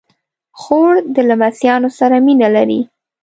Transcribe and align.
خور 0.59 0.93
د 1.15 1.17
لمسيانو 1.29 1.89
سره 1.99 2.15
مینه 2.25 2.47
لري. 2.55 2.81